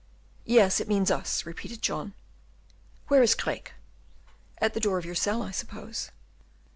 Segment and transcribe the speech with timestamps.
[0.47, 2.15] "Yes, it means us," repeated John.
[3.07, 3.73] "Where is Craeke?"
[4.57, 6.09] "At the door of your cell, I suppose."